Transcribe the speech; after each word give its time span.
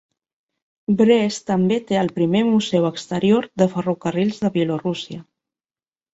Brest 1.01 1.43
també 1.49 1.77
té 1.91 1.99
el 2.05 2.09
primer 2.15 2.41
museu 2.47 2.89
exterior 2.91 3.47
de 3.63 3.69
ferrocarrils 3.75 4.43
de 4.47 4.53
Bielorússia. 4.59 5.21